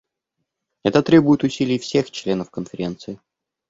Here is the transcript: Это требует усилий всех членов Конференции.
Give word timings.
Это 0.81 1.03
требует 1.03 1.43
усилий 1.43 1.77
всех 1.77 2.09
членов 2.09 2.49
Конференции. 2.49 3.19